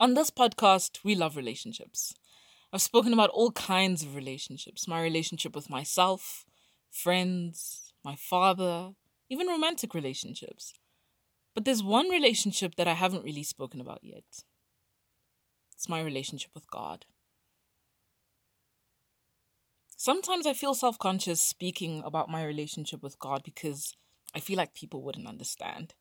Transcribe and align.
On 0.00 0.14
this 0.14 0.30
podcast, 0.30 1.04
we 1.04 1.14
love 1.14 1.36
relationships. 1.36 2.14
I've 2.72 2.82
spoken 2.82 3.12
about 3.12 3.30
all 3.30 3.52
kinds 3.52 4.02
of 4.02 4.16
relationships 4.16 4.88
my 4.88 5.00
relationship 5.00 5.54
with 5.54 5.70
myself, 5.70 6.44
friends, 6.90 7.92
my 8.04 8.16
father, 8.16 8.90
even 9.30 9.46
romantic 9.46 9.94
relationships. 9.94 10.74
But 11.54 11.64
there's 11.64 11.82
one 11.82 12.08
relationship 12.08 12.74
that 12.74 12.88
I 12.88 12.94
haven't 12.94 13.24
really 13.24 13.44
spoken 13.44 13.80
about 13.80 14.00
yet. 14.02 14.24
It's 15.74 15.88
my 15.88 16.02
relationship 16.02 16.50
with 16.54 16.68
God. 16.68 17.06
Sometimes 19.96 20.44
I 20.44 20.54
feel 20.54 20.74
self 20.74 20.98
conscious 20.98 21.40
speaking 21.40 22.02
about 22.04 22.28
my 22.28 22.44
relationship 22.44 23.00
with 23.00 23.18
God 23.20 23.42
because 23.44 23.94
I 24.34 24.40
feel 24.40 24.56
like 24.56 24.74
people 24.74 25.02
wouldn't 25.02 25.28
understand, 25.28 25.94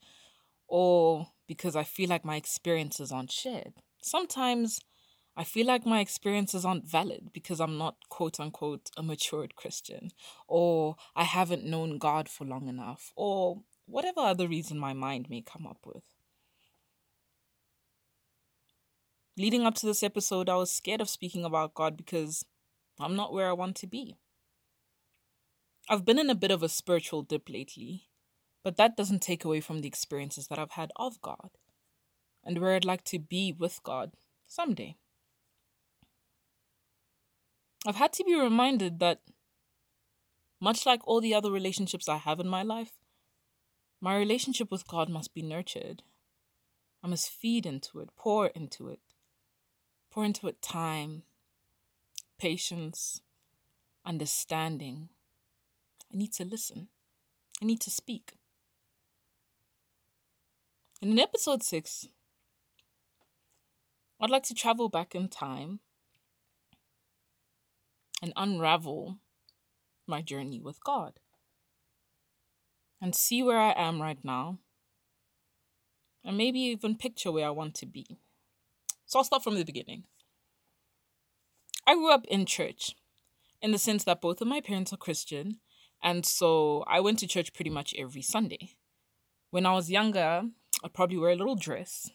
or 0.67 1.27
because 1.47 1.75
I 1.75 1.83
feel 1.83 2.09
like 2.09 2.25
my 2.25 2.35
experiences 2.35 3.11
aren't 3.11 3.31
shared. 3.31 3.73
Sometimes 4.01 4.79
I 5.35 5.43
feel 5.43 5.65
like 5.65 5.85
my 5.85 5.99
experiences 5.99 6.63
aren't 6.63 6.89
valid 6.89 7.29
because 7.33 7.59
I'm 7.59 7.77
not, 7.77 7.95
quote 8.09 8.39
unquote, 8.39 8.91
a 8.95 9.03
matured 9.03 9.55
Christian, 9.55 10.11
or 10.47 10.95
I 11.15 11.23
haven't 11.23 11.65
known 11.65 11.97
God 11.97 12.29
for 12.29 12.45
long 12.45 12.67
enough, 12.67 13.11
or 13.15 13.63
whatever 13.85 14.21
other 14.21 14.47
reason 14.47 14.77
my 14.77 14.93
mind 14.93 15.29
may 15.29 15.41
come 15.41 15.65
up 15.65 15.79
with. 15.85 16.03
Leading 19.35 19.65
up 19.65 19.73
to 19.75 19.87
this 19.87 20.03
episode, 20.03 20.47
I 20.47 20.55
was 20.55 20.71
scared 20.71 21.01
of 21.01 21.09
speaking 21.09 21.43
about 21.43 21.73
God 21.73 21.97
because 21.97 22.45
I'm 22.99 23.15
not 23.15 23.33
where 23.33 23.49
I 23.49 23.53
want 23.53 23.75
to 23.77 23.87
be. 23.87 24.15
I've 25.89 26.05
been 26.05 26.19
in 26.19 26.29
a 26.29 26.35
bit 26.35 26.51
of 26.51 26.61
a 26.61 26.69
spiritual 26.69 27.23
dip 27.23 27.49
lately, 27.49 28.03
but 28.63 28.77
that 28.77 28.95
doesn't 28.95 29.21
take 29.21 29.43
away 29.43 29.59
from 29.59 29.81
the 29.81 29.87
experiences 29.87 30.47
that 30.47 30.57
I've 30.57 30.71
had 30.71 30.91
of 30.95 31.21
God 31.21 31.51
and 32.43 32.59
where 32.59 32.75
I'd 32.75 32.85
like 32.85 33.03
to 33.05 33.19
be 33.19 33.53
with 33.57 33.81
God 33.83 34.11
someday. 34.47 34.95
I've 37.85 37.97
had 37.97 38.13
to 38.13 38.23
be 38.23 38.39
reminded 38.39 38.99
that, 38.99 39.19
much 40.61 40.85
like 40.85 41.01
all 41.05 41.19
the 41.19 41.33
other 41.33 41.51
relationships 41.51 42.07
I 42.07 42.17
have 42.17 42.39
in 42.39 42.47
my 42.47 42.63
life, 42.63 42.93
my 43.99 44.15
relationship 44.15 44.71
with 44.71 44.87
God 44.87 45.09
must 45.09 45.33
be 45.33 45.41
nurtured. 45.41 46.03
I 47.03 47.07
must 47.07 47.29
feed 47.29 47.65
into 47.65 47.99
it, 47.99 48.09
pour 48.15 48.47
into 48.47 48.87
it, 48.87 48.99
pour 50.09 50.23
into 50.23 50.47
it 50.47 50.61
time, 50.61 51.23
patience, 52.39 53.21
understanding. 54.05 55.09
I 56.13 56.17
need 56.17 56.31
to 56.33 56.45
listen. 56.45 56.87
I 57.61 57.65
need 57.65 57.81
to 57.81 57.89
speak. 57.89 58.33
And 61.03 61.11
in 61.11 61.19
episode 61.19 61.61
six, 61.61 62.07
I'd 64.21 64.29
like 64.29 64.43
to 64.43 64.53
travel 64.53 64.87
back 64.87 65.13
in 65.13 65.27
time 65.27 65.81
and 68.21 68.31
unravel 68.37 69.17
my 70.07 70.21
journey 70.21 70.61
with 70.61 70.81
God 70.81 71.19
and 73.01 73.13
see 73.13 73.43
where 73.43 73.59
I 73.59 73.73
am 73.75 74.01
right 74.01 74.23
now 74.23 74.59
and 76.23 76.37
maybe 76.37 76.59
even 76.59 76.95
picture 76.95 77.33
where 77.33 77.47
I 77.47 77.49
want 77.49 77.75
to 77.75 77.85
be. 77.85 78.07
So 79.05 79.19
I'll 79.19 79.25
start 79.25 79.43
from 79.43 79.55
the 79.55 79.65
beginning. 79.65 80.05
I 81.85 81.95
grew 81.95 82.13
up 82.13 82.23
in 82.29 82.45
church 82.45 82.95
in 83.61 83.73
the 83.73 83.77
sense 83.77 84.05
that 84.05 84.21
both 84.21 84.39
of 84.39 84.47
my 84.47 84.61
parents 84.61 84.93
are 84.93 84.97
Christian, 84.97 85.59
and 86.01 86.25
so 86.25 86.85
I 86.87 87.01
went 87.01 87.19
to 87.19 87.27
church 87.27 87.53
pretty 87.53 87.71
much 87.71 87.93
every 87.97 88.21
Sunday. 88.21 88.77
When 89.49 89.65
I 89.65 89.73
was 89.73 89.91
younger, 89.91 90.43
I'd 90.83 90.93
probably 90.93 91.17
wear 91.17 91.31
a 91.31 91.35
little 91.35 91.55
dress, 91.55 92.11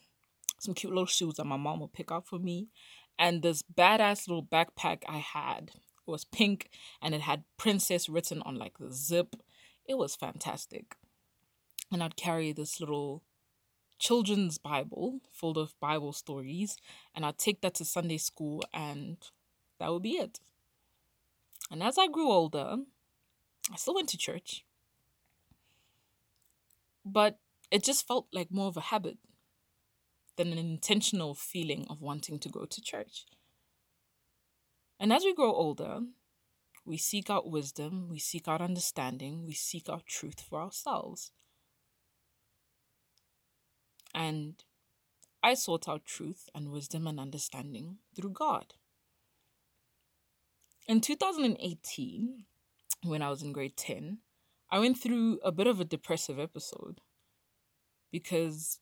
some 0.59 0.75
cute 0.75 0.93
little 0.93 1.07
shoes 1.07 1.35
that 1.35 1.45
my 1.45 1.57
mom 1.57 1.81
would 1.81 1.93
pick 1.93 2.13
out 2.13 2.27
for 2.27 2.39
me, 2.39 2.69
and 3.19 3.43
this 3.43 3.63
badass 3.63 4.29
little 4.29 4.45
backpack 4.45 5.03
I 5.09 5.19
had 5.19 5.73
it 6.09 6.11
was 6.11 6.25
pink 6.25 6.71
and 7.03 7.15
it 7.15 7.21
had 7.21 7.45
princess 7.59 8.09
written 8.09 8.43
on 8.47 8.57
like 8.57 8.79
the 8.79 8.91
zip. 8.91 9.37
It 9.85 9.99
was 9.99 10.17
fantastic. 10.17 10.97
And 11.93 12.03
I'd 12.03 12.17
carry 12.17 12.53
this 12.53 12.81
little 12.81 13.23
children's 13.99 14.57
Bible 14.57 15.21
full 15.33 15.59
of 15.59 15.79
Bible 15.81 16.13
stories, 16.13 16.77
and 17.15 17.27
I'd 17.27 17.39
take 17.39 17.61
that 17.61 17.75
to 17.75 17.85
Sunday 17.85 18.19
school, 18.19 18.63
and 18.73 19.17
that 19.79 19.91
would 19.93 20.03
be 20.03 20.13
it. 20.13 20.41
And 21.71 21.83
as 21.83 21.99
I 21.99 22.07
grew 22.07 22.31
older, 22.31 22.77
I 23.71 23.77
still 23.77 23.95
went 23.95 24.09
to 24.11 24.19
church, 24.19 24.65
but 27.05 27.39
it 27.71 27.83
just 27.83 28.07
felt 28.07 28.27
like 28.33 28.51
more 28.51 28.69
of 28.69 28.77
a 28.77 28.83
habit 28.93 29.19
than 30.37 30.53
an 30.53 30.59
intentional 30.59 31.35
feeling 31.35 31.87
of 31.91 32.01
wanting 32.01 32.39
to 32.39 32.49
go 32.49 32.65
to 32.65 32.81
church. 32.81 33.27
And 35.01 35.13
as 35.13 35.25
we 35.25 35.35
grow 35.35 35.53
older, 35.53 36.01
we 36.85 36.97
seek 36.97 37.29
out 37.29 37.51
wisdom, 37.51 38.09
we 38.09 38.19
seek 38.19 38.49
out 38.49 38.61
understanding, 38.61 39.45
we 39.47 39.53
seek 39.53 39.89
out 39.89 40.07
truth 40.07 40.41
for 40.41 40.61
ourselves. 40.61 41.33
And 44.15 44.55
I 45.43 45.55
sought 45.55 45.89
out 45.89 46.07
truth 46.07 46.49
and 46.55 46.71
wisdom 46.71 47.07
and 47.07 47.21
understanding 47.21 47.99
through 48.17 48.31
God. 48.31 48.75
In 50.89 51.01
2018, 51.01 52.45
when 53.05 53.23
I 53.23 53.29
was 53.29 53.43
in 53.43 53.53
grade 53.53 53.77
10, 53.77 54.19
I 54.71 54.79
went 54.79 54.99
through 54.99 55.39
a 55.45 55.53
bit 55.53 55.67
of 55.67 55.81
a 55.81 55.85
depressive 55.85 56.39
episode 56.39 57.01
because 58.11 58.79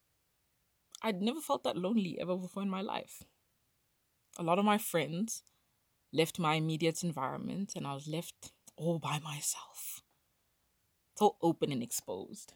I'd 1.02 1.22
never 1.22 1.40
felt 1.40 1.64
that 1.64 1.76
lonely 1.76 2.18
ever 2.20 2.36
before 2.36 2.62
in 2.62 2.70
my 2.70 2.80
life. 2.80 3.22
A 4.38 4.42
lot 4.42 4.58
of 4.58 4.64
my 4.64 4.78
friends 4.78 5.42
left 6.12 6.38
my 6.38 6.54
immediate 6.54 7.02
environment 7.02 7.72
and 7.76 7.86
I 7.86 7.94
was 7.94 8.06
left 8.06 8.52
all 8.76 8.98
by 8.98 9.18
myself. 9.18 10.02
So 11.16 11.36
open 11.42 11.72
and 11.72 11.82
exposed. 11.82 12.54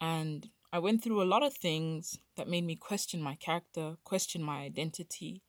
And 0.00 0.48
I 0.72 0.78
went 0.78 1.02
through 1.02 1.22
a 1.22 1.24
lot 1.24 1.42
of 1.42 1.54
things 1.54 2.18
that 2.36 2.48
made 2.48 2.64
me 2.64 2.76
question 2.76 3.20
my 3.20 3.34
character, 3.34 3.96
question 4.04 4.42
my 4.42 4.60
identity, 4.60 5.42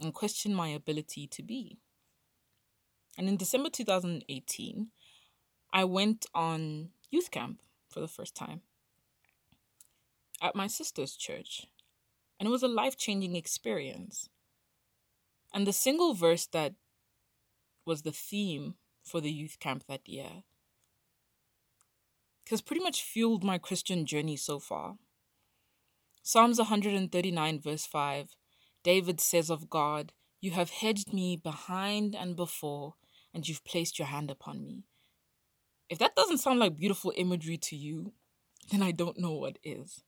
and 0.00 0.12
question 0.12 0.54
my 0.54 0.68
ability 0.68 1.26
to 1.28 1.42
be. 1.42 1.78
And 3.16 3.28
in 3.28 3.36
December 3.36 3.68
2018, 3.68 4.88
I 5.72 5.84
went 5.84 6.26
on 6.34 6.90
youth 7.10 7.30
camp 7.30 7.60
for 7.92 8.00
the 8.00 8.08
first 8.08 8.34
time 8.34 8.62
at 10.42 10.56
my 10.56 10.66
sister's 10.66 11.14
church. 11.14 11.66
And 12.38 12.48
it 12.48 12.50
was 12.50 12.64
a 12.64 12.68
life 12.68 12.96
changing 12.96 13.36
experience. 13.36 14.28
And 15.54 15.66
the 15.66 15.72
single 15.72 16.12
verse 16.12 16.46
that 16.46 16.74
was 17.86 18.02
the 18.02 18.12
theme 18.12 18.74
for 19.04 19.20
the 19.20 19.30
youth 19.30 19.58
camp 19.60 19.84
that 19.88 20.08
year 20.08 20.42
has 22.50 22.60
pretty 22.60 22.82
much 22.82 23.02
fueled 23.02 23.44
my 23.44 23.56
Christian 23.56 24.04
journey 24.04 24.36
so 24.36 24.58
far. 24.58 24.96
Psalms 26.22 26.58
139, 26.58 27.60
verse 27.60 27.86
5 27.86 28.36
David 28.82 29.20
says 29.20 29.48
of 29.48 29.70
God, 29.70 30.12
You 30.40 30.50
have 30.50 30.70
hedged 30.70 31.12
me 31.12 31.36
behind 31.36 32.14
and 32.16 32.34
before, 32.36 32.94
and 33.32 33.48
you've 33.48 33.64
placed 33.64 33.98
your 33.98 34.08
hand 34.08 34.30
upon 34.30 34.64
me. 34.64 34.84
If 35.92 35.98
that 35.98 36.16
doesn't 36.16 36.38
sound 36.38 36.58
like 36.58 36.78
beautiful 36.78 37.12
imagery 37.16 37.58
to 37.58 37.76
you, 37.76 38.14
then 38.70 38.82
I 38.82 38.92
don't 38.92 39.18
know 39.18 39.32
what 39.32 39.58
is. 39.62 40.02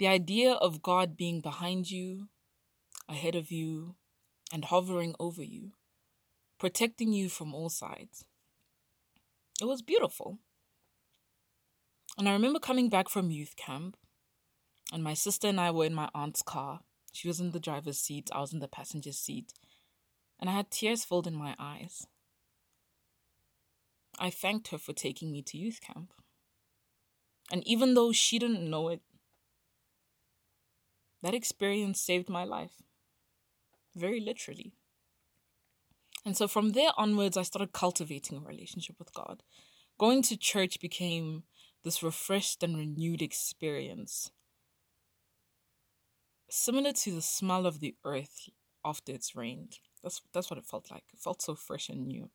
The 0.00 0.08
idea 0.08 0.54
of 0.54 0.82
God 0.82 1.16
being 1.16 1.40
behind 1.40 1.88
you, 1.88 2.26
ahead 3.08 3.36
of 3.36 3.52
you, 3.52 3.94
and 4.52 4.64
hovering 4.64 5.14
over 5.20 5.44
you, 5.44 5.70
protecting 6.58 7.12
you 7.12 7.28
from 7.28 7.54
all 7.54 7.68
sides. 7.68 8.24
It 9.60 9.66
was 9.66 9.82
beautiful. 9.82 10.40
And 12.18 12.28
I 12.28 12.32
remember 12.32 12.58
coming 12.58 12.88
back 12.88 13.08
from 13.08 13.30
youth 13.30 13.54
camp, 13.54 13.96
and 14.92 15.04
my 15.04 15.14
sister 15.14 15.46
and 15.46 15.60
I 15.60 15.70
were 15.70 15.84
in 15.84 15.94
my 15.94 16.08
aunt's 16.12 16.42
car. 16.42 16.80
She 17.12 17.28
was 17.28 17.38
in 17.38 17.52
the 17.52 17.60
driver's 17.60 18.00
seat, 18.00 18.30
I 18.32 18.40
was 18.40 18.52
in 18.52 18.58
the 18.58 18.66
passenger 18.66 19.12
seat, 19.12 19.52
and 20.40 20.50
I 20.50 20.54
had 20.54 20.72
tears 20.72 21.04
filled 21.04 21.28
in 21.28 21.36
my 21.36 21.54
eyes. 21.56 22.08
I 24.18 24.30
thanked 24.30 24.68
her 24.68 24.78
for 24.78 24.92
taking 24.92 25.30
me 25.30 25.42
to 25.42 25.58
youth 25.58 25.80
camp. 25.80 26.12
And 27.50 27.66
even 27.66 27.94
though 27.94 28.12
she 28.12 28.38
didn't 28.38 28.68
know 28.68 28.88
it, 28.88 29.00
that 31.22 31.34
experience 31.34 32.00
saved 32.00 32.28
my 32.28 32.44
life 32.44 32.82
very 33.94 34.20
literally. 34.20 34.72
And 36.24 36.36
so 36.36 36.46
from 36.46 36.72
there 36.72 36.90
onwards, 36.96 37.36
I 37.36 37.42
started 37.42 37.72
cultivating 37.72 38.38
a 38.38 38.40
relationship 38.40 38.96
with 38.98 39.14
God. 39.14 39.42
Going 39.98 40.22
to 40.22 40.36
church 40.36 40.78
became 40.80 41.44
this 41.84 42.02
refreshed 42.02 42.62
and 42.62 42.76
renewed 42.76 43.22
experience, 43.22 44.30
similar 46.50 46.92
to 46.92 47.12
the 47.12 47.22
smell 47.22 47.66
of 47.66 47.80
the 47.80 47.94
earth 48.04 48.48
after 48.84 49.12
it's 49.12 49.34
rained. 49.34 49.78
That's 50.02 50.20
that's 50.32 50.50
what 50.50 50.58
it 50.58 50.66
felt 50.66 50.90
like. 50.90 51.04
It 51.12 51.20
felt 51.20 51.42
so 51.42 51.54
fresh 51.54 51.88
and 51.88 52.06
new. 52.06 52.30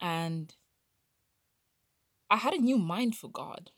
And 0.00 0.54
I 2.30 2.36
had 2.36 2.54
a 2.54 2.60
new 2.60 2.78
mind 2.78 3.16
for 3.16 3.30
God. 3.30 3.70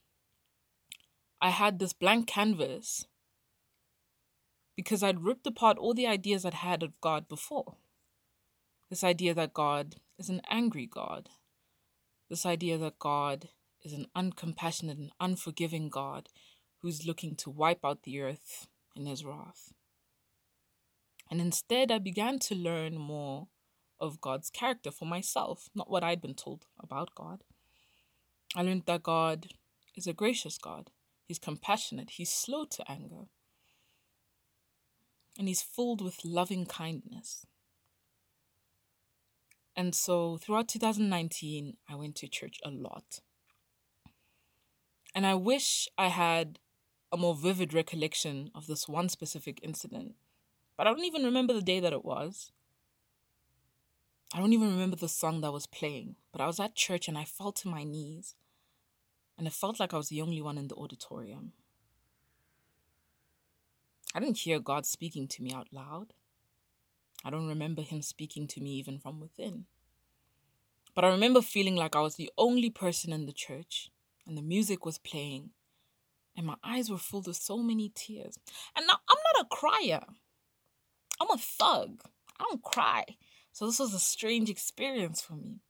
I 1.41 1.51
had 1.51 1.79
this 1.79 1.93
blank 1.93 2.27
canvas 2.27 3.07
because 4.77 5.03
I'd 5.03 5.25
ripped 5.25 5.47
apart 5.47 5.79
all 5.79 5.95
the 5.95 6.07
ideas 6.07 6.45
I'd 6.45 6.55
had 6.55 6.83
of 6.83 7.01
God 7.01 7.29
before. 7.29 7.77
This 8.91 9.05
idea 9.05 9.35
that 9.35 9.53
God 9.53 9.97
is 10.19 10.29
an 10.29 10.41
angry 10.49 10.87
God, 10.87 11.29
this 12.31 12.47
idea 12.47 12.79
that 12.79 12.99
God 12.99 13.49
is 13.85 13.93
an 13.93 14.07
uncompassionate 14.17 14.99
and 14.99 15.13
unforgiving 15.21 15.89
God 15.89 16.29
who's 16.81 17.07
looking 17.07 17.37
to 17.37 17.51
wipe 17.51 17.85
out 17.85 18.03
the 18.03 18.21
earth 18.21 18.67
in 18.97 19.07
his 19.07 19.25
wrath. 19.25 19.73
And 21.31 21.41
instead, 21.41 21.91
I 21.93 21.99
began 21.99 22.39
to 22.41 22.55
learn 22.55 22.97
more 22.97 23.49
of 24.01 24.21
God's 24.21 24.51
character 24.51 24.91
for 24.91 25.05
myself, 25.05 25.69
not 25.75 25.91
what 25.91 26.05
I'd 26.05 26.21
been 26.21 26.35
told 26.35 26.67
about 26.81 27.15
God. 27.15 27.43
I 28.55 28.63
learned 28.63 28.85
that 28.87 29.03
God 29.03 29.49
is 29.97 30.07
a 30.07 30.13
gracious 30.13 30.59
God, 30.59 30.91
He's 31.27 31.39
compassionate, 31.39 32.11
He's 32.11 32.31
slow 32.31 32.65
to 32.65 32.91
anger, 32.91 33.27
and 35.39 35.49
He's 35.49 35.63
filled 35.63 36.01
with 36.01 36.25
loving 36.25 36.67
kindness. 36.67 37.47
And 39.77 39.95
so 39.95 40.39
throughout 40.39 40.69
2019, 40.69 41.77
I 41.89 41.95
went 41.95 42.17
to 42.17 42.27
church 42.27 42.59
a 42.65 42.71
lot. 42.71 43.21
And 45.15 45.25
I 45.25 45.35
wish 45.35 45.89
I 45.97 46.09
had 46.09 46.59
a 47.13 47.17
more 47.17 47.35
vivid 47.35 47.73
recollection 47.73 48.51
of 48.55 48.67
this 48.67 48.89
one 48.89 49.09
specific 49.09 49.61
incident, 49.63 50.15
but 50.77 50.87
I 50.87 50.91
don't 50.91 51.05
even 51.05 51.23
remember 51.23 51.53
the 51.53 51.63
day 51.63 51.81
that 51.81 51.93
it 51.93 52.05
was. 52.05 52.51
I 54.39 54.41
don't 54.41 54.53
even 54.53 54.71
remember 54.71 54.95
the 54.95 55.09
song 55.09 55.41
that 55.41 55.53
was 55.53 55.67
playing, 55.67 56.15
but 56.31 56.41
I 56.41 56.47
was 56.47 56.61
at 56.61 56.77
church 56.77 57.09
and 57.09 57.19
I 57.19 57.25
fell 57.25 57.51
to 57.51 57.67
my 57.67 57.83
knees. 57.83 58.37
And 59.37 59.49
it 59.49 59.53
felt 59.53 59.81
like 59.81 59.93
I 59.93 59.97
was 59.97 60.11
the 60.11 60.23
only 60.23 60.41
one 60.41 60.57
in 60.57 60.69
the 60.69 60.77
auditorium. 60.77 61.55
I 64.15 64.21
didn't 64.21 64.39
hear 64.39 64.61
God 64.61 64.87
speaking 64.87 65.27
to 65.27 65.43
me 65.43 65.53
out 65.53 65.67
loud. 65.73 66.13
I 67.25 67.31
don't 67.31 67.49
remember 67.49 67.83
him 67.83 68.01
speaking 68.01 68.47
to 68.47 68.61
me 68.61 68.75
even 68.75 69.01
from 69.01 69.19
within. 69.19 69.65
But 70.95 71.05
I 71.05 71.09
remember 71.09 71.43
feeling 71.43 71.75
like 71.75 71.97
I 71.97 72.01
was 72.01 72.15
the 72.15 72.31
only 72.39 72.71
person 72.71 73.13
in 73.13 73.27
the 73.27 73.33
church, 73.33 73.91
and 74.25 74.39
the 74.39 74.43
music 74.43 74.85
was 74.85 74.99
playing, 74.99 75.51
and 76.37 76.47
my 76.47 76.55
eyes 76.63 76.89
were 76.89 76.99
filled 76.99 77.27
with 77.27 77.35
so 77.35 77.59
many 77.59 77.91
tears. 77.93 78.39
And 78.77 78.87
now 78.87 79.01
I'm 79.09 79.19
not 79.35 79.47
a 79.47 79.49
crier, 79.49 80.05
I'm 81.21 81.29
a 81.29 81.39
thug. 81.39 82.03
I 82.39 82.45
don't 82.45 82.63
cry. 82.63 83.05
So 83.53 83.67
this 83.67 83.79
was 83.79 83.95
a 83.95 83.99
strange 83.99 84.49
experience 84.49 85.21
for 85.21 85.35
me. 85.35 85.61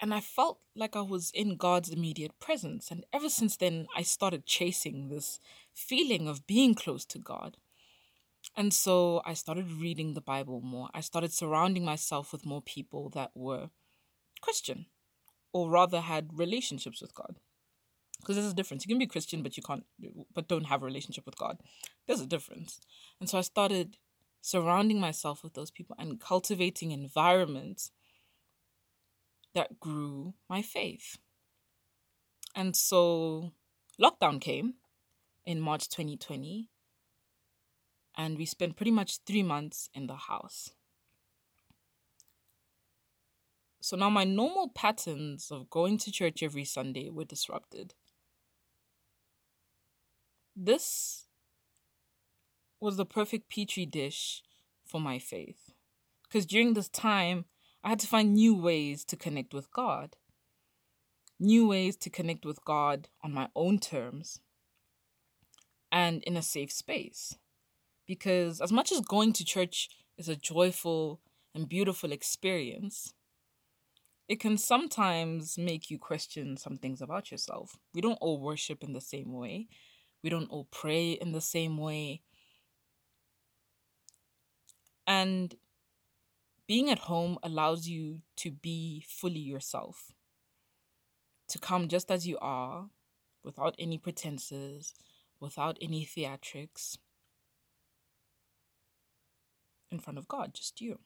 And 0.00 0.12
I 0.12 0.20
felt 0.20 0.58
like 0.76 0.96
I 0.96 1.00
was 1.00 1.30
in 1.32 1.56
God's 1.56 1.88
immediate 1.88 2.38
presence. 2.38 2.90
And 2.90 3.06
ever 3.10 3.30
since 3.30 3.56
then, 3.56 3.86
I 3.96 4.02
started 4.02 4.44
chasing 4.44 5.08
this 5.08 5.40
feeling 5.72 6.28
of 6.28 6.46
being 6.46 6.74
close 6.74 7.06
to 7.06 7.18
God. 7.18 7.56
And 8.54 8.74
so 8.74 9.22
I 9.24 9.32
started 9.32 9.72
reading 9.72 10.12
the 10.12 10.20
Bible 10.20 10.60
more. 10.60 10.90
I 10.92 11.00
started 11.00 11.32
surrounding 11.32 11.84
myself 11.84 12.32
with 12.32 12.44
more 12.44 12.60
people 12.60 13.08
that 13.10 13.30
were 13.34 13.70
Christian, 14.42 14.86
or 15.54 15.70
rather 15.70 16.00
had 16.00 16.38
relationships 16.38 17.00
with 17.00 17.14
God. 17.14 17.36
Because 18.20 18.36
there's 18.36 18.52
a 18.52 18.54
difference. 18.54 18.84
You 18.84 18.88
can 18.88 18.98
be 18.98 19.06
Christian, 19.06 19.42
but 19.42 19.56
you 19.56 19.62
can't, 19.62 19.84
but 20.34 20.48
don't 20.48 20.66
have 20.66 20.82
a 20.82 20.86
relationship 20.86 21.24
with 21.24 21.38
God. 21.38 21.60
There's 22.06 22.20
a 22.20 22.26
difference. 22.26 22.80
And 23.20 23.28
so 23.28 23.38
I 23.38 23.42
started 23.42 23.96
surrounding 24.44 25.00
myself 25.00 25.42
with 25.42 25.54
those 25.54 25.70
people 25.70 25.96
and 25.98 26.20
cultivating 26.20 26.90
environments 26.90 27.90
that 29.54 29.80
grew 29.80 30.34
my 30.50 30.60
faith. 30.60 31.16
And 32.54 32.76
so 32.76 33.52
lockdown 33.98 34.38
came 34.42 34.74
in 35.46 35.62
March 35.62 35.88
2020 35.88 36.68
and 38.18 38.36
we 38.36 38.44
spent 38.44 38.76
pretty 38.76 38.90
much 38.90 39.20
three 39.24 39.42
months 39.42 39.88
in 39.94 40.08
the 40.08 40.16
house. 40.16 40.72
So 43.80 43.96
now 43.96 44.10
my 44.10 44.24
normal 44.24 44.68
patterns 44.68 45.50
of 45.50 45.70
going 45.70 45.96
to 45.98 46.12
church 46.12 46.42
every 46.42 46.66
Sunday 46.66 47.08
were 47.08 47.24
disrupted. 47.24 47.94
This 50.54 51.23
was 52.84 52.96
the 52.96 53.06
perfect 53.06 53.50
petri 53.50 53.86
dish 53.86 54.42
for 54.86 55.00
my 55.00 55.18
faith. 55.18 55.72
Because 56.22 56.46
during 56.46 56.74
this 56.74 56.88
time, 56.88 57.46
I 57.82 57.88
had 57.90 58.00
to 58.00 58.06
find 58.06 58.34
new 58.34 58.54
ways 58.54 59.04
to 59.06 59.16
connect 59.16 59.52
with 59.52 59.70
God, 59.72 60.16
new 61.40 61.66
ways 61.66 61.96
to 61.96 62.10
connect 62.10 62.44
with 62.44 62.64
God 62.64 63.08
on 63.22 63.32
my 63.32 63.48
own 63.56 63.78
terms 63.78 64.40
and 65.90 66.22
in 66.24 66.36
a 66.36 66.42
safe 66.42 66.72
space 66.72 67.36
because 68.06 68.60
as 68.60 68.72
much 68.72 68.92
as 68.92 69.00
going 69.00 69.32
to 69.34 69.44
church 69.44 69.88
is 70.16 70.28
a 70.28 70.36
joyful 70.36 71.20
and 71.54 71.68
beautiful 71.68 72.12
experience, 72.12 73.14
it 74.28 74.40
can 74.40 74.56
sometimes 74.56 75.58
make 75.58 75.90
you 75.90 75.98
question 75.98 76.56
some 76.56 76.76
things 76.76 77.00
about 77.00 77.30
yourself. 77.30 77.78
We 77.92 78.00
don't 78.00 78.18
all 78.20 78.40
worship 78.40 78.82
in 78.82 78.92
the 78.92 79.00
same 79.00 79.32
way, 79.32 79.68
we 80.22 80.30
don't 80.30 80.50
all 80.50 80.68
pray 80.70 81.12
in 81.12 81.32
the 81.32 81.40
same 81.40 81.76
way. 81.76 82.22
And 85.06 85.54
being 86.66 86.90
at 86.90 87.00
home 87.00 87.38
allows 87.42 87.86
you 87.86 88.22
to 88.36 88.50
be 88.50 89.04
fully 89.06 89.40
yourself, 89.40 90.12
to 91.48 91.58
come 91.58 91.88
just 91.88 92.10
as 92.10 92.26
you 92.26 92.38
are, 92.40 92.88
without 93.42 93.74
any 93.78 93.98
pretenses, 93.98 94.94
without 95.40 95.76
any 95.80 96.06
theatrics 96.06 96.96
in 99.90 99.98
front 99.98 100.18
of 100.18 100.26
God, 100.26 100.54
just 100.54 100.80
you. 100.80 100.98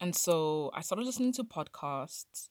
And 0.00 0.14
so 0.14 0.70
I 0.74 0.80
started 0.82 1.04
listening 1.04 1.32
to 1.34 1.44
podcasts 1.44 2.50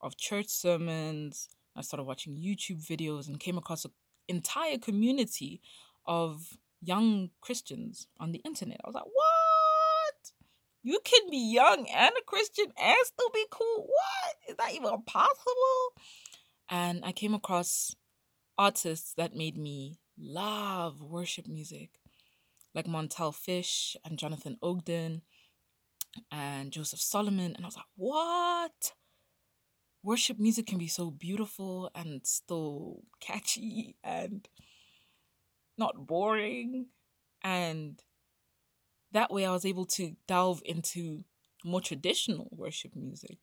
of 0.00 0.16
church 0.16 0.48
sermons. 0.48 1.48
I 1.76 1.82
started 1.82 2.04
watching 2.04 2.36
YouTube 2.36 2.86
videos 2.86 3.28
and 3.28 3.40
came 3.40 3.58
across 3.58 3.84
an 3.84 3.90
entire 4.28 4.78
community 4.78 5.60
of 6.06 6.56
young 6.80 7.30
Christians 7.40 8.06
on 8.18 8.32
the 8.32 8.42
internet. 8.44 8.80
I 8.84 8.88
was 8.88 8.94
like, 8.94 9.04
what? 9.04 10.32
You 10.82 11.00
can 11.04 11.30
be 11.30 11.38
young 11.38 11.86
and 11.88 12.14
a 12.18 12.24
Christian 12.24 12.66
and 12.80 12.96
still 13.04 13.30
be 13.34 13.44
cool? 13.50 13.86
What? 13.86 14.36
Is 14.48 14.56
that 14.56 14.72
even 14.74 15.02
possible? 15.06 15.92
And 16.70 17.04
I 17.04 17.12
came 17.12 17.34
across 17.34 17.94
artists 18.56 19.14
that 19.14 19.34
made 19.34 19.56
me 19.56 19.98
love 20.18 21.00
worship 21.00 21.46
music 21.46 22.00
like 22.74 22.86
Montell 22.86 23.34
Fish 23.34 23.96
and 24.04 24.18
Jonathan 24.18 24.56
Ogden 24.62 25.22
and 26.30 26.70
Joseph 26.70 27.00
Solomon. 27.00 27.54
And 27.54 27.64
I 27.64 27.68
was 27.68 27.76
like, 27.76 27.86
what? 27.96 28.92
Worship 30.02 30.38
music 30.38 30.66
can 30.66 30.78
be 30.78 30.88
so 30.88 31.10
beautiful 31.10 31.90
and 31.94 32.20
still 32.24 33.02
catchy 33.20 33.96
and 34.04 34.48
not 35.78 36.06
boring. 36.06 36.86
And 37.42 38.02
that 39.12 39.32
way 39.32 39.46
I 39.46 39.52
was 39.52 39.64
able 39.64 39.86
to 39.86 40.16
delve 40.26 40.62
into 40.64 41.24
more 41.64 41.80
traditional 41.80 42.48
worship 42.52 42.94
music, 42.94 43.38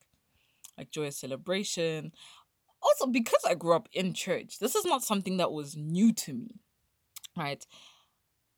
like 0.77 0.91
Joyous 0.91 1.17
Celebration. 1.17 2.11
Also, 2.81 3.07
because 3.07 3.43
I 3.47 3.55
grew 3.55 3.75
up 3.75 3.89
in 3.93 4.13
church, 4.13 4.59
this 4.59 4.75
is 4.75 4.85
not 4.85 5.03
something 5.03 5.37
that 5.37 5.51
was 5.51 5.75
new 5.75 6.13
to 6.13 6.33
me, 6.33 6.59
right? 7.37 7.65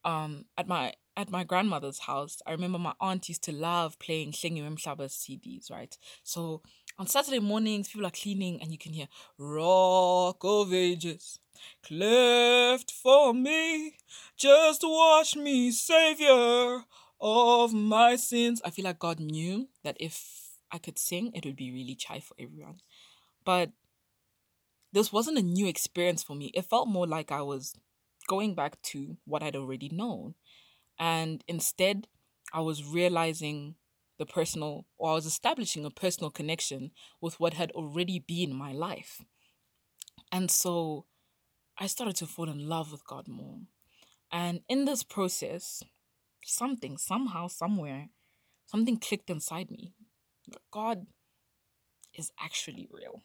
um 0.06 0.46
at 0.58 0.68
my 0.68 0.94
at 1.18 1.32
my 1.32 1.44
grandmother's 1.44 2.00
house, 2.00 2.42
I 2.46 2.52
remember 2.52 2.78
my 2.78 2.94
aunt 3.02 3.28
used 3.28 3.44
to 3.46 3.52
love 3.52 3.98
playing 3.98 4.34
Hlengiwe 4.34 4.78
Mhlaba's 4.78 5.16
CDs, 5.16 5.72
right? 5.72 5.98
So 6.24 6.62
on 7.00 7.08
Saturday 7.08 7.40
mornings, 7.40 7.90
people 7.90 8.06
are 8.06 8.12
cleaning 8.12 8.62
and 8.62 8.72
you 8.72 8.78
can 8.78 8.94
hear 8.94 9.08
Rock 9.40 10.38
of 10.44 10.74
Ages, 10.74 11.40
cleft 11.84 12.92
for 12.92 13.34
me, 13.34 13.98
just 14.38 14.82
wash 14.84 15.36
me, 15.36 15.72
Savior 15.72 16.84
of 17.20 17.74
my 17.74 18.16
sins. 18.16 18.62
I 18.64 18.70
feel 18.70 18.86
like 18.86 19.00
God 19.00 19.20
knew 19.20 19.70
that 19.84 19.98
if 20.00 20.52
I 20.72 20.78
could 20.78 21.00
sing, 21.00 21.32
it 21.34 21.46
would 21.46 21.56
be 21.56 21.72
really 21.72 21.96
chai 21.96 22.20
for 22.20 22.36
everyone. 22.40 22.82
But 23.46 23.72
this 24.94 25.12
wasn't 25.12 25.38
a 25.38 25.44
new 25.44 25.68
experience 25.68 26.24
for 26.24 26.36
me. 26.36 26.52
It 26.54 26.66
felt 26.66 26.88
more 26.88 27.08
like 27.08 27.32
I 27.32 27.42
was 27.42 27.76
going 28.28 28.56
back 28.56 28.82
to 28.82 29.18
what 29.26 29.44
I'd 29.44 29.56
already 29.56 29.90
known. 29.90 30.36
And 31.00 31.44
instead, 31.48 32.08
I 32.54 32.62
was 32.62 32.84
realizing 32.84 33.76
the 34.18 34.26
personal, 34.26 34.86
or 34.98 35.12
I 35.12 35.14
was 35.14 35.26
establishing 35.26 35.86
a 35.86 35.92
personal 35.92 36.32
connection 36.32 36.92
with 37.22 37.40
what 37.40 37.54
had 37.54 37.72
already 37.72 38.20
been 38.20 38.54
my 38.54 38.72
life. 38.72 39.22
And 40.32 40.50
so 40.50 41.06
I 41.80 41.88
started 41.88 42.16
to 42.18 42.26
fall 42.28 42.50
in 42.50 42.68
love 42.68 42.92
with 42.92 43.06
God 43.06 43.28
more. 43.28 43.60
And 44.32 44.62
in 44.68 44.86
this 44.86 45.04
process, 45.04 45.84
something, 46.44 46.98
somehow, 46.98 47.48
somewhere, 47.48 48.10
something 48.66 48.98
clicked 48.98 49.30
inside 49.30 49.70
me. 49.70 49.94
God 50.72 51.08
is 52.14 52.32
actually 52.40 52.88
real. 52.92 53.22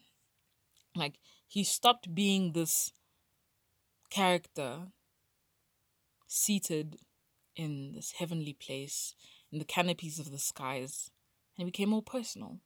Like, 0.95 1.15
he 1.47 1.63
stopped 1.63 2.13
being 2.13 2.51
this 2.51 2.91
character 4.09 4.87
seated 6.27 6.97
in 7.55 7.93
this 7.93 8.13
heavenly 8.17 8.53
place, 8.53 9.15
in 9.51 9.59
the 9.59 9.65
canopies 9.65 10.19
of 10.19 10.31
the 10.31 10.39
skies, 10.39 11.09
and 11.57 11.67
it 11.67 11.71
became 11.71 11.89
more 11.89 12.01
personal. 12.01 12.59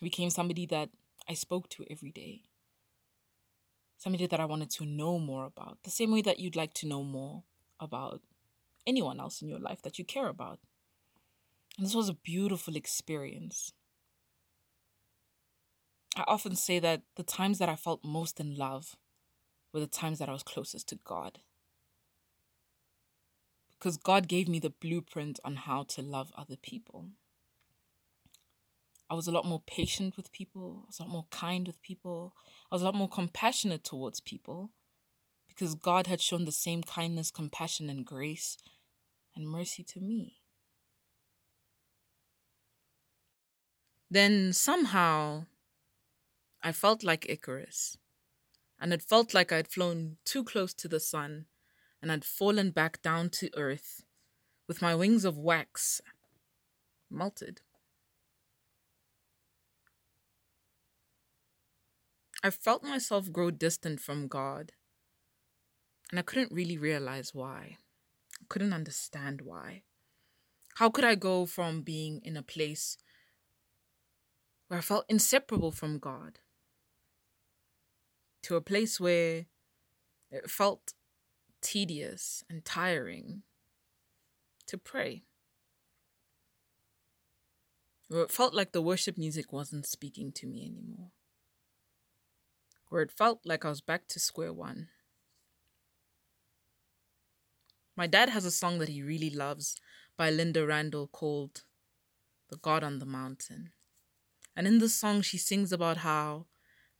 Became 0.00 0.30
somebody 0.30 0.66
that 0.66 0.90
I 1.28 1.34
spoke 1.34 1.68
to 1.70 1.84
every 1.90 2.10
day. 2.10 2.42
Somebody 4.06 4.28
that 4.28 4.38
I 4.38 4.44
wanted 4.44 4.70
to 4.70 4.86
know 4.86 5.18
more 5.18 5.46
about, 5.46 5.78
the 5.82 5.90
same 5.90 6.12
way 6.12 6.22
that 6.22 6.38
you'd 6.38 6.54
like 6.54 6.72
to 6.74 6.86
know 6.86 7.02
more 7.02 7.42
about 7.80 8.20
anyone 8.86 9.18
else 9.18 9.42
in 9.42 9.48
your 9.48 9.58
life 9.58 9.82
that 9.82 9.98
you 9.98 10.04
care 10.04 10.28
about. 10.28 10.60
And 11.76 11.84
this 11.84 11.94
was 11.96 12.08
a 12.08 12.14
beautiful 12.14 12.76
experience. 12.76 13.72
I 16.16 16.22
often 16.28 16.54
say 16.54 16.78
that 16.78 17.02
the 17.16 17.24
times 17.24 17.58
that 17.58 17.68
I 17.68 17.74
felt 17.74 18.04
most 18.04 18.38
in 18.38 18.56
love 18.56 18.94
were 19.72 19.80
the 19.80 19.88
times 19.88 20.20
that 20.20 20.28
I 20.28 20.32
was 20.32 20.44
closest 20.44 20.88
to 20.90 20.98
God. 21.02 21.40
Because 23.72 23.96
God 23.96 24.28
gave 24.28 24.46
me 24.46 24.60
the 24.60 24.70
blueprint 24.70 25.40
on 25.44 25.56
how 25.56 25.82
to 25.82 26.00
love 26.00 26.32
other 26.38 26.54
people. 26.54 27.06
I 29.08 29.14
was 29.14 29.26
a 29.26 29.32
lot 29.32 29.46
more 29.46 29.62
patient 29.66 30.16
with 30.16 30.32
people. 30.32 30.82
I 30.84 30.86
was 30.88 30.98
a 30.98 31.02
lot 31.02 31.12
more 31.12 31.26
kind 31.30 31.66
with 31.66 31.80
people. 31.82 32.34
I 32.70 32.74
was 32.74 32.82
a 32.82 32.84
lot 32.84 32.94
more 32.94 33.08
compassionate 33.08 33.84
towards 33.84 34.20
people 34.20 34.70
because 35.46 35.74
God 35.74 36.06
had 36.06 36.20
shown 36.20 36.44
the 36.44 36.52
same 36.52 36.82
kindness, 36.82 37.30
compassion, 37.30 37.88
and 37.88 38.04
grace 38.04 38.56
and 39.34 39.48
mercy 39.48 39.84
to 39.84 40.00
me. 40.00 40.40
Then 44.10 44.52
somehow 44.52 45.46
I 46.62 46.72
felt 46.72 47.02
like 47.02 47.28
Icarus, 47.28 47.96
and 48.80 48.92
it 48.92 49.02
felt 49.02 49.34
like 49.34 49.52
I'd 49.52 49.68
flown 49.68 50.16
too 50.24 50.44
close 50.44 50.74
to 50.74 50.88
the 50.88 51.00
sun 51.00 51.46
and 52.02 52.12
I'd 52.12 52.24
fallen 52.24 52.70
back 52.70 53.02
down 53.02 53.30
to 53.30 53.50
earth 53.56 54.04
with 54.68 54.82
my 54.82 54.94
wings 54.94 55.24
of 55.24 55.38
wax 55.38 56.00
melted. 57.10 57.62
I 62.42 62.50
felt 62.50 62.82
myself 62.82 63.32
grow 63.32 63.50
distant 63.50 64.00
from 64.00 64.28
God, 64.28 64.72
and 66.10 66.18
I 66.18 66.22
couldn't 66.22 66.52
really 66.52 66.78
realize 66.78 67.34
why. 67.34 67.78
I 68.40 68.44
couldn't 68.48 68.72
understand 68.72 69.40
why. 69.42 69.82
How 70.74 70.90
could 70.90 71.04
I 71.04 71.14
go 71.14 71.46
from 71.46 71.80
being 71.80 72.20
in 72.22 72.36
a 72.36 72.42
place 72.42 72.98
where 74.68 74.78
I 74.78 74.82
felt 74.82 75.06
inseparable 75.08 75.72
from 75.72 75.98
God 75.98 76.38
to 78.42 78.56
a 78.56 78.60
place 78.60 79.00
where 79.00 79.46
it 80.30 80.50
felt 80.50 80.92
tedious 81.62 82.44
and 82.50 82.64
tiring 82.64 83.42
to 84.66 84.76
pray? 84.76 85.24
Where 88.08 88.22
it 88.22 88.30
felt 88.30 88.54
like 88.54 88.72
the 88.72 88.82
worship 88.82 89.16
music 89.16 89.52
wasn't 89.52 89.86
speaking 89.86 90.30
to 90.32 90.46
me 90.46 90.66
anymore 90.66 91.12
where 92.88 93.02
it 93.02 93.12
felt 93.12 93.40
like 93.44 93.64
I 93.64 93.68
was 93.68 93.80
back 93.80 94.06
to 94.08 94.20
square 94.20 94.52
one. 94.52 94.88
My 97.96 98.06
dad 98.06 98.28
has 98.28 98.44
a 98.44 98.50
song 98.50 98.78
that 98.78 98.90
he 98.90 99.02
really 99.02 99.30
loves 99.30 99.80
by 100.16 100.30
Lynda 100.30 100.66
Randle 100.66 101.08
called 101.08 101.62
The 102.50 102.56
God 102.56 102.84
on 102.84 102.98
the 102.98 103.06
Mountain. 103.06 103.70
And 104.54 104.66
in 104.66 104.78
the 104.78 104.88
song, 104.88 105.22
she 105.22 105.38
sings 105.38 105.72
about 105.72 105.98
how 105.98 106.46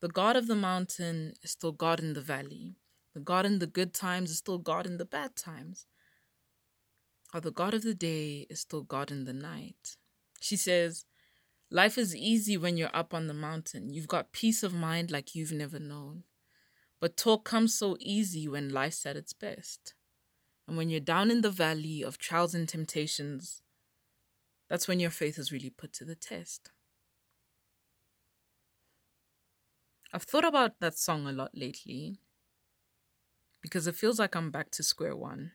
the 0.01 0.09
God 0.09 0.37
of 0.37 0.47
the 0.47 0.55
mountain 0.55 1.33
is 1.43 1.53
still 1.53 1.73
God 1.73 2.01
in 2.01 2.13
the 2.13 2.21
valley. 2.21 2.77
The 3.15 3.21
God 3.21 3.47
in 3.47 3.59
the 3.59 3.67
good 3.67 3.95
times 3.95 4.31
is 4.31 4.39
still 4.39 4.59
God 4.59 4.85
in 4.87 4.99
the 4.99 5.07
bad 5.07 5.37
times. 5.37 5.87
Or 7.33 7.41
the 7.41 7.51
God 7.51 7.73
of 7.73 7.83
the 7.83 7.95
day 7.95 8.47
is 8.51 8.61
still 8.61 8.83
God 8.83 9.11
in 9.11 9.25
the 9.25 9.33
night. 9.33 9.97
She 10.41 10.57
says, 10.57 11.07
Life 11.71 11.99
is 11.99 12.15
easy 12.15 12.57
when 12.57 12.77
you're 12.77 12.95
up 12.95 13.13
on 13.13 13.27
the 13.27 13.35
mountain. 13.35 13.91
You've 13.91 14.09
got 14.09 14.33
peace 14.33 14.63
of 14.63 14.73
mind 14.73 15.11
like 15.11 15.35
you've 15.35 15.53
never 15.53 15.79
known. 15.79 16.23
But 17.01 17.17
talk 17.17 17.45
comes 17.45 17.75
so 17.75 17.97
easy 18.01 18.49
when 18.49 18.71
life's 18.71 19.05
at 19.05 19.17
its 19.17 19.33
best. 19.33 19.95
And 20.67 20.77
when 20.77 20.91
you're 20.91 21.01
down 21.01 21.31
in 21.31 21.43
the 21.43 21.51
valley 21.51 22.03
of 22.03 22.19
trials 22.19 22.55
and 22.55 22.69
temptations, 22.69 23.63
that's 24.69 24.89
when 24.89 25.01
your 25.01 25.11
faith 25.11 25.39
is 25.39 25.53
really 25.53 25.71
put 25.71 25.93
to 25.95 26.05
the 26.05 26.15
test. 26.15 26.71
I've 30.13 30.23
thought 30.23 30.45
about 30.45 30.81
that 30.81 30.97
song 30.97 31.27
a 31.27 31.33
lot 31.33 31.51
lately 31.53 32.19
because 33.61 33.87
it 33.87 33.97
feels 33.97 34.19
like 34.19 34.35
I'm 34.37 34.51
back 34.51 34.71
to 34.73 34.83
square 34.83 35.17
one, 35.17 35.53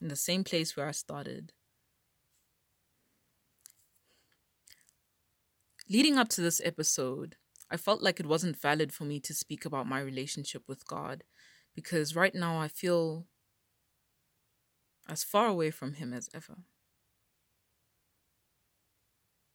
in 0.00 0.08
the 0.08 0.16
same 0.16 0.44
place 0.44 0.76
where 0.76 0.86
I 0.86 0.92
started. 0.92 1.52
Leading 5.90 6.18
up 6.18 6.28
to 6.28 6.42
this 6.42 6.60
episode, 6.64 7.36
I 7.70 7.78
felt 7.78 8.02
like 8.02 8.20
it 8.20 8.26
wasn't 8.26 8.60
valid 8.60 8.92
for 8.92 9.04
me 9.04 9.20
to 9.20 9.32
speak 9.32 9.64
about 9.64 9.86
my 9.86 10.00
relationship 10.00 10.64
with 10.68 10.86
God 10.86 11.24
because 11.74 12.14
right 12.14 12.34
now 12.34 12.58
I 12.58 12.68
feel 12.68 13.26
as 15.08 15.24
far 15.24 15.46
away 15.46 15.70
from 15.70 15.94
Him 15.94 16.12
as 16.12 16.28
ever. 16.34 16.58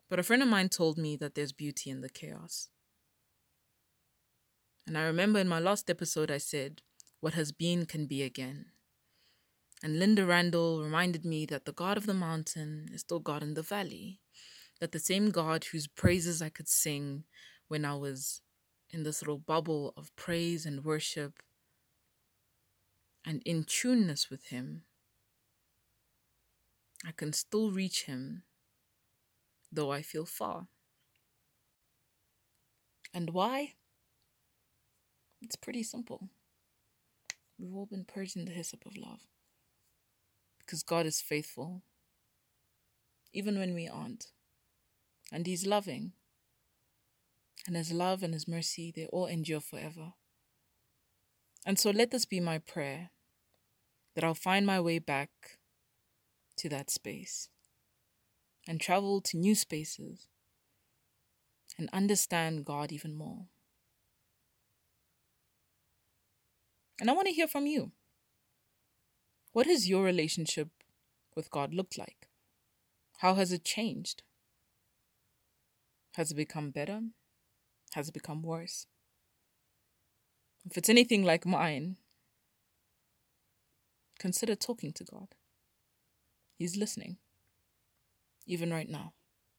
But 0.09 0.17
a 0.17 0.23
friend 0.23 0.41
of 0.41 0.47
mine 0.49 0.69
told 0.69 0.97
me 0.97 1.15
that 1.17 1.35
there's 1.35 1.51
beauty 1.51 1.91
in 1.91 2.01
the 2.01 2.09
chaos. 2.09 2.69
And 4.87 4.97
I 4.97 5.03
remember 5.03 5.37
in 5.37 5.47
my 5.47 5.59
last 5.59 5.87
episode, 5.87 6.31
I 6.31 6.39
said, 6.39 6.81
What 7.19 7.35
has 7.35 7.51
been 7.51 7.85
can 7.85 8.07
be 8.07 8.23
again. 8.23 8.65
And 9.83 10.01
Lynda 10.01 10.27
Randle 10.27 10.81
reminded 10.81 11.25
me 11.25 11.45
that 11.45 11.65
the 11.65 11.73
God 11.73 11.95
of 11.95 12.07
the 12.07 12.13
mountain 12.15 12.89
is 12.91 13.01
still 13.01 13.19
God 13.19 13.43
in 13.43 13.53
the 13.53 13.61
valley 13.61 14.19
that 14.83 14.91
the 14.91 14.99
same 14.99 15.29
God 15.29 15.63
whose 15.63 15.87
praises 15.87 16.41
I 16.41 16.49
could 16.49 16.67
sing 16.67 17.23
when 17.69 17.85
I 17.85 17.95
was 17.95 18.41
in 18.89 19.03
this 19.03 19.21
little 19.21 19.37
bubble 19.37 19.93
of 19.95 20.13
praise 20.17 20.65
and 20.65 20.83
worship 20.83 21.41
and 23.25 23.41
in 23.45 23.63
tuneness 23.63 24.29
with 24.29 24.47
Him, 24.47 24.81
I 27.07 27.13
can 27.15 27.31
still 27.31 27.71
reach 27.71 28.07
Him 28.07 28.43
though 29.71 29.89
I 29.89 30.01
feel 30.01 30.25
far. 30.25 30.67
And 33.13 33.29
why? 33.29 33.75
It's 35.41 35.55
pretty 35.55 35.83
simple. 35.83 36.27
We've 37.57 37.73
all 37.73 37.85
been 37.85 38.03
purged 38.03 38.35
in 38.35 38.43
the 38.43 38.51
hyssop 38.51 38.85
of 38.85 38.97
love. 38.97 39.21
Because 40.59 40.83
God 40.83 41.05
is 41.05 41.21
faithful, 41.21 41.83
even 43.31 43.57
when 43.57 43.73
we 43.73 43.87
aren't 43.87 44.33
and 45.33 45.47
He's 45.47 45.65
loving. 45.65 46.13
And 47.65 47.75
His 47.75 47.91
love 47.91 48.21
and 48.21 48.33
His 48.33 48.47
mercy, 48.47 48.93
they 48.95 49.07
all 49.07 49.25
endure 49.25 49.59
forever. 49.59 50.13
And 51.65 51.79
so 51.79 51.89
let 51.89 52.11
this 52.11 52.25
be 52.25 52.39
my 52.39 52.59
prayer 52.59 53.09
that 54.15 54.23
I'll 54.23 54.35
find 54.35 54.65
my 54.65 54.79
way 54.79 54.99
back 54.99 55.29
to 56.57 56.69
that 56.69 56.91
space 56.91 57.49
and 58.67 58.79
travel 58.79 59.21
to 59.21 59.37
new 59.37 59.55
spaces 59.55 60.27
and 61.79 61.89
understand 61.91 62.65
God 62.65 62.91
even 62.91 63.15
more. 63.15 63.47
And 66.99 67.09
I 67.09 67.13
want 67.13 67.27
to 67.27 67.33
hear 67.33 67.47
from 67.47 67.65
you. 67.65 67.91
What 69.51 69.65
has 69.65 69.89
your 69.89 70.03
relationship 70.03 70.69
with 71.35 71.49
God 71.49 71.73
looked 71.73 71.97
like? 71.97 72.27
How 73.17 73.33
has 73.35 73.51
it 73.51 73.63
changed? 73.63 74.21
Has 76.15 76.31
it 76.31 76.35
become 76.35 76.69
better? 76.69 77.01
Has 77.93 78.09
it 78.09 78.13
become 78.13 78.43
worse? 78.43 78.85
If 80.65 80.77
it's 80.77 80.89
anything 80.89 81.23
like 81.23 81.45
mine, 81.45 81.97
consider 84.19 84.55
talking 84.55 84.93
to 84.93 85.03
God. 85.03 85.29
He's 86.57 86.77
listening, 86.77 87.17
even 88.45 88.71
right 88.71 88.89
now. 88.89 89.13